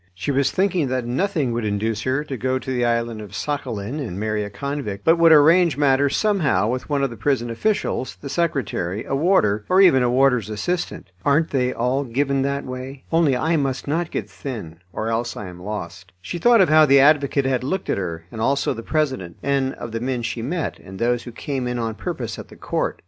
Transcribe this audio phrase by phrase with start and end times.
[0.15, 3.99] She was thinking that nothing would induce her to go to the island of Sakhalin
[3.99, 8.17] and marry a convict, but would arrange matters somehow with one of the prison officials,
[8.19, 11.11] the secretary, a warder, or even a warder's assistant.
[11.23, 13.03] "Aren't they all given that way?
[13.11, 16.87] Only I must not get thin, or else I am lost." She thought of how
[16.87, 20.41] the advocate had looked at her, and also the president, and of the men she
[20.41, 22.99] met, and those who came in on purpose at the court.